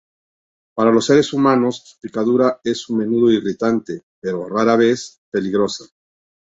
[0.73, 5.85] Para los seres humanos, su picadura es a menudo irritante, pero rara vez peligrosa.